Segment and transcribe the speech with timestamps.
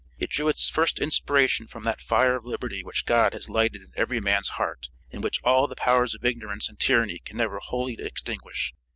[0.17, 3.93] It drew its first inspiration from that fire of liberty which God has lighted in
[3.95, 8.01] every man's heart, and which all the powers of ignorance and tyranny can never wholly
[8.01, 8.73] extinguish.